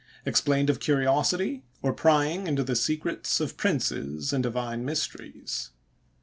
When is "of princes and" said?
3.39-4.41